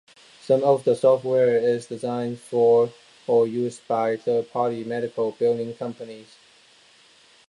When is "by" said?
3.87-4.17